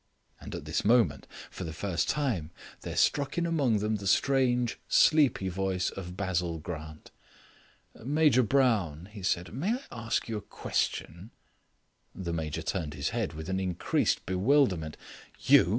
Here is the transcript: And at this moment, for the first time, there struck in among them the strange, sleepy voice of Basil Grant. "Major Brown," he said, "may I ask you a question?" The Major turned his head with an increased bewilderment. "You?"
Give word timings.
And 0.39 0.55
at 0.55 0.65
this 0.65 0.83
moment, 0.83 1.27
for 1.51 1.63
the 1.63 1.71
first 1.73 2.09
time, 2.09 2.49
there 2.81 2.95
struck 2.95 3.37
in 3.37 3.45
among 3.45 3.77
them 3.77 3.97
the 3.97 4.07
strange, 4.07 4.79
sleepy 4.87 5.47
voice 5.47 5.91
of 5.91 6.17
Basil 6.17 6.57
Grant. 6.57 7.11
"Major 8.03 8.41
Brown," 8.41 9.09
he 9.11 9.21
said, 9.21 9.53
"may 9.53 9.75
I 9.75 9.83
ask 9.91 10.27
you 10.27 10.37
a 10.37 10.41
question?" 10.41 11.29
The 12.15 12.33
Major 12.33 12.63
turned 12.63 12.95
his 12.95 13.09
head 13.09 13.33
with 13.33 13.47
an 13.47 13.59
increased 13.59 14.25
bewilderment. 14.25 14.97
"You?" 15.39 15.69